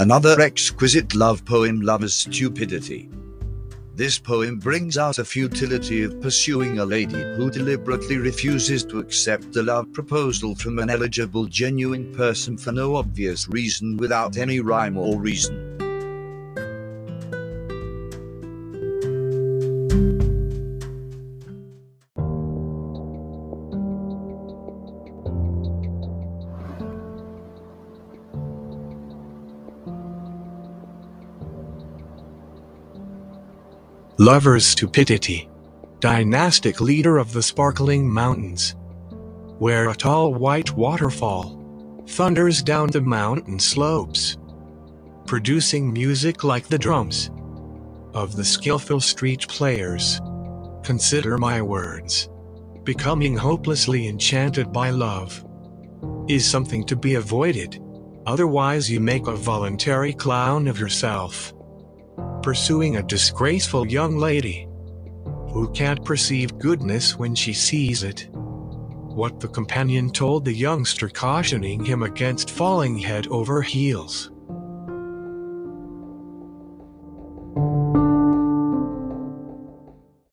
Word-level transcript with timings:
Another 0.00 0.40
exquisite 0.40 1.14
love 1.14 1.44
poem, 1.44 1.80
Lover's 1.80 2.16
Stupidity. 2.16 3.08
This 3.94 4.18
poem 4.18 4.58
brings 4.58 4.98
out 4.98 5.16
the 5.16 5.24
futility 5.24 6.02
of 6.02 6.20
pursuing 6.20 6.80
a 6.80 6.84
lady 6.84 7.22
who 7.36 7.48
deliberately 7.48 8.16
refuses 8.16 8.84
to 8.86 8.98
accept 8.98 9.54
a 9.54 9.62
love 9.62 9.92
proposal 9.92 10.56
from 10.56 10.80
an 10.80 10.90
eligible, 10.90 11.46
genuine 11.46 12.12
person 12.12 12.58
for 12.58 12.72
no 12.72 12.96
obvious 12.96 13.48
reason 13.48 13.96
without 13.96 14.36
any 14.36 14.58
rhyme 14.58 14.98
or 14.98 15.20
reason. 15.20 15.73
Lover's 34.18 34.64
stupidity. 34.64 35.48
Dynastic 35.98 36.80
leader 36.80 37.18
of 37.18 37.32
the 37.32 37.42
sparkling 37.42 38.08
mountains. 38.08 38.76
Where 39.58 39.90
a 39.90 39.94
tall 39.94 40.32
white 40.32 40.70
waterfall 40.76 42.04
thunders 42.06 42.62
down 42.62 42.90
the 42.90 43.00
mountain 43.00 43.58
slopes, 43.58 44.36
producing 45.26 45.92
music 45.92 46.44
like 46.44 46.68
the 46.68 46.78
drums 46.78 47.30
of 48.12 48.36
the 48.36 48.44
skillful 48.44 49.00
street 49.00 49.48
players. 49.48 50.20
Consider 50.84 51.36
my 51.36 51.60
words. 51.60 52.28
Becoming 52.84 53.36
hopelessly 53.36 54.06
enchanted 54.06 54.72
by 54.72 54.90
love 54.90 55.44
is 56.28 56.48
something 56.48 56.84
to 56.84 56.94
be 56.94 57.16
avoided. 57.16 57.82
Otherwise, 58.26 58.88
you 58.88 59.00
make 59.00 59.26
a 59.26 59.34
voluntary 59.34 60.12
clown 60.12 60.68
of 60.68 60.78
yourself 60.78 61.53
pursuing 62.44 62.96
a 62.96 63.02
disgraceful 63.02 63.86
young 63.86 64.18
lady 64.18 64.68
who 65.48 65.66
can't 65.72 66.04
perceive 66.04 66.58
goodness 66.58 67.18
when 67.18 67.34
she 67.34 67.54
sees 67.54 68.02
it. 68.02 68.28
What 68.30 69.40
the 69.40 69.48
companion 69.48 70.10
told 70.10 70.44
the 70.44 70.52
youngster, 70.52 71.08
cautioning 71.08 71.82
him 71.82 72.02
against 72.02 72.50
falling 72.50 72.98
head 72.98 73.28
over 73.28 73.62
heels. 73.62 74.30